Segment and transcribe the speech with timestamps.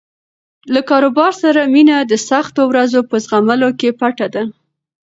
[0.73, 4.43] له کاروبار سره مینه د سختو ورځو په زغملو کې پټه ده.